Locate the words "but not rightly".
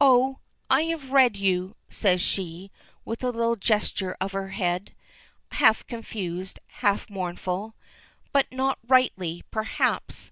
8.32-9.42